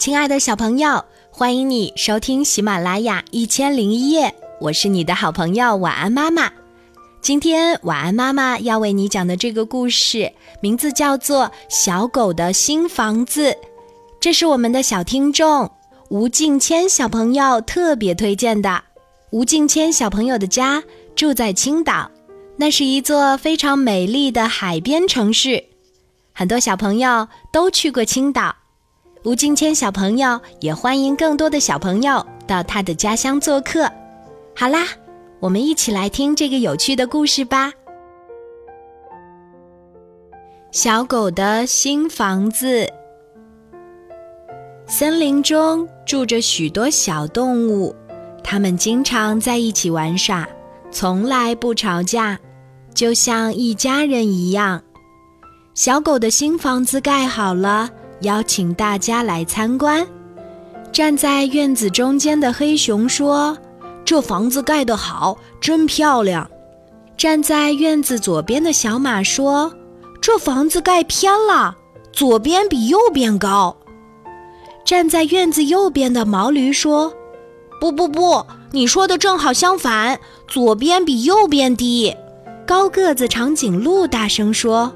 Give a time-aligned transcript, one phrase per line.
[0.00, 6.50] 亲爱的小朋友，欢迎你收听喜马拉雅一千零一夜，我是你的好朋友晚安妈妈。
[7.20, 10.32] 今天晚安妈妈要为你讲的这个故事，
[10.62, 13.50] 名字叫做《小狗的新房子》，
[14.18, 15.70] 这是我们的小听众
[16.08, 18.82] 吴敬谦小朋友特别推荐的。
[19.28, 20.82] 吴敬谦小朋友的家
[21.14, 22.10] 住在青岛，
[22.56, 25.62] 那是一座非常美丽的海边城市，
[26.32, 28.56] 很多小朋友都去过青岛。
[29.22, 33.90] 吴敬谦小朋友也欢迎更多的小朋友到他的家乡做客。
[34.56, 34.86] 好啦，
[35.40, 37.70] 我们一起来听这个有趣的故事吧。
[40.72, 42.88] 小狗的新房子。
[44.86, 47.94] 森林中住着许多小动物，
[48.42, 50.48] 它们经常在一起玩耍，
[50.90, 52.38] 从来不吵架，
[52.94, 54.82] 就像一家人一样。
[55.74, 57.90] 小狗的新房子盖好了。
[58.22, 60.06] 邀请大家来参观。
[60.92, 63.56] 站在院子中间的黑熊说
[64.04, 66.50] ：“这房子盖得好，真漂亮。”
[67.16, 69.72] 站在院子左边的小马说
[70.20, 71.76] ：“这房子盖偏了，
[72.12, 73.76] 左边比右边高。”
[74.84, 77.12] 站在院子右边的毛驴说
[77.80, 82.16] ：“不不不，你说的正好相反，左边比右边低。”
[82.66, 84.92] 高个子长颈鹿大声说：“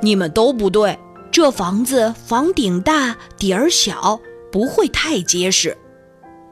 [0.00, 0.98] 你们都不对。”
[1.30, 5.76] 这房子房顶大底儿小，不会太结实。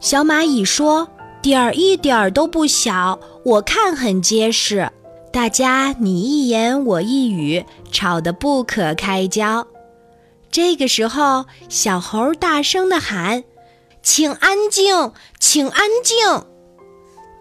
[0.00, 1.08] 小蚂蚁说
[1.42, 4.90] ：“底儿一点儿都不小，我看很结实。”
[5.32, 9.66] 大家你一言我一语，吵得不可开交。
[10.50, 13.44] 这个时候，小猴大声地喊
[14.02, 16.46] ：“请安静，请安静！”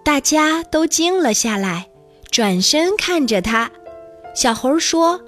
[0.06, 1.88] 大家都静了下来，
[2.30, 3.72] 转身看着他。
[4.36, 5.20] 小猴说：“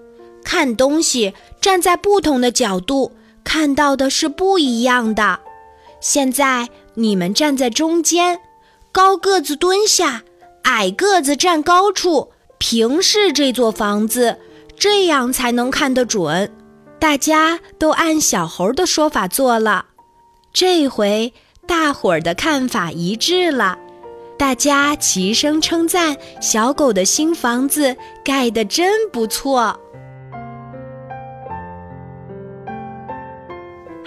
[0.44, 3.12] 看东西。”站在不同的角度
[3.44, 5.40] 看到的是不一样的。
[6.00, 8.40] 现在你们站在中间，
[8.92, 10.24] 高个子蹲下，
[10.64, 14.40] 矮个子站高处，平视这座房子，
[14.76, 16.52] 这样才能看得准。
[16.98, 19.86] 大家都按小猴的说法做了，
[20.52, 21.32] 这回
[21.68, 23.78] 大伙儿的看法一致了，
[24.36, 29.80] 大家齐声称赞小狗的新房子盖得真不错。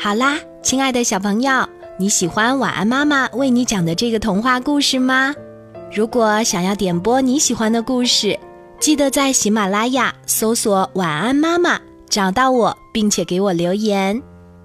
[0.04, 1.66] 好啦，亲爱的小朋友，
[1.97, 5.34] 你喜欢晚安妈妈为你讲的这个童话故事吗？
[5.91, 8.38] 如果想要点播你喜欢的故事，
[8.78, 14.22] 记得在喜马拉雅搜索“晚安妈妈”，找到我，并且给我留言。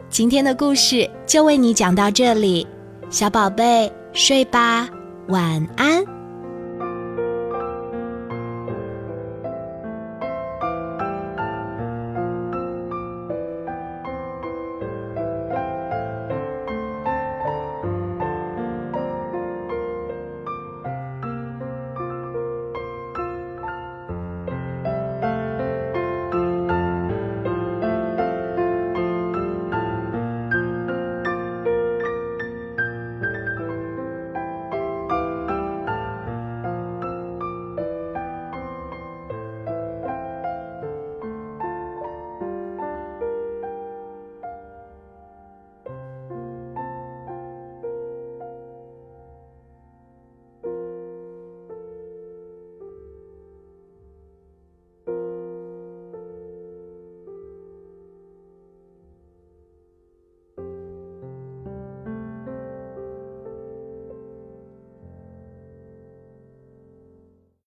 [0.10, 2.68] 今天的故事就为你讲到这里，
[3.10, 4.90] 小宝贝睡吧，
[5.30, 6.19] 晚安。